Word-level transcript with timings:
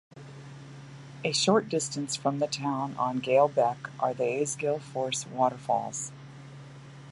A 1.23 1.31
short 1.31 1.69
distance 1.69 2.15
form 2.15 2.39
the 2.39 2.47
town 2.47 2.95
on 2.97 3.19
Gayle 3.19 3.47
Beck 3.49 3.77
are 3.99 4.15
the 4.15 4.23
Aysgill 4.23 4.79
Force 4.81 5.27
waterfalls. 5.27 6.11